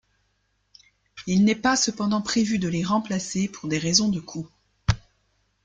[1.27, 4.49] Il n'est pas cependant prévu de les remplacer pour des raisons de coût.